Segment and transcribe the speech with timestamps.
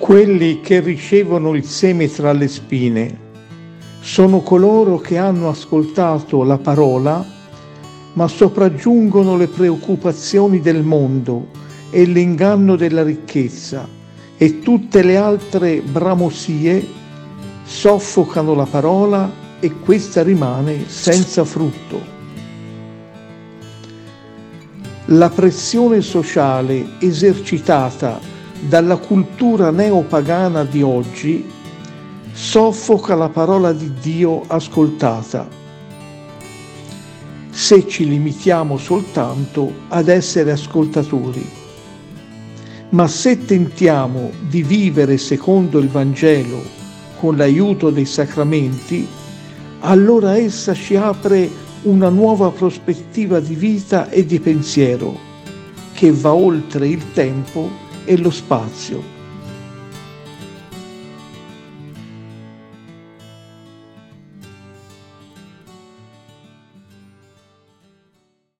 [0.00, 3.18] Quelli che ricevono il seme tra le spine
[4.00, 7.22] sono coloro che hanno ascoltato la parola,
[8.14, 11.48] ma sopraggiungono le preoccupazioni del mondo
[11.90, 13.86] e l'inganno della ricchezza
[14.38, 16.88] e tutte le altre bramosie
[17.62, 22.00] soffocano la parola e questa rimane senza frutto.
[25.04, 31.44] La pressione sociale esercitata dalla cultura neopagana di oggi
[32.32, 35.48] soffoca la parola di Dio ascoltata.
[37.50, 41.58] Se ci limitiamo soltanto ad essere ascoltatori.
[42.90, 46.62] Ma se tentiamo di vivere secondo il Vangelo
[47.18, 49.06] con l'aiuto dei sacramenti,
[49.80, 51.48] allora essa ci apre
[51.82, 55.16] una nuova prospettiva di vita e di pensiero
[55.92, 59.19] che va oltre il tempo e lo spazio